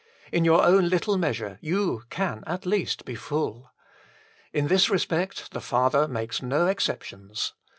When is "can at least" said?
2.09-3.05